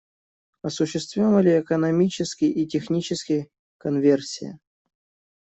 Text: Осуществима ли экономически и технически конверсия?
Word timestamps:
Осуществима 0.63 1.41
ли 1.43 1.59
экономически 1.59 2.45
и 2.45 2.65
технически 2.67 3.51
конверсия? 3.77 4.57